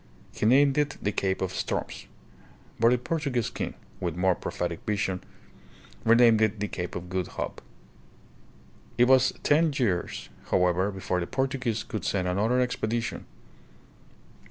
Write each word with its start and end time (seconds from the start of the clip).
He. 0.33 0.47
named 0.47 0.79
it 0.79 0.97
the 0.99 1.11
Cape 1.11 1.43
of 1.43 1.51
Storms; 1.53 2.07
but 2.79 2.89
the 2.89 2.97
Portuguese 2.97 3.51
king, 3.51 3.75
with 3.99 4.15
more 4.17 4.33
prophetic 4.33 4.79
vision, 4.83 5.23
renamed 6.03 6.41
it 6.41 6.59
the 6.59 6.67
Cape 6.67 6.95
of 6.95 7.07
Good 7.07 7.27
Hope. 7.37 7.61
It 8.97 9.03
was 9.07 9.31
ten 9.43 9.71
years, 9.77 10.29
however, 10.49 10.89
before 10.89 11.19
the 11.19 11.27
Portuguese 11.27 11.83
could 11.83 12.03
send 12.03 12.27
another 12.27 12.59
expedition. 12.59 13.27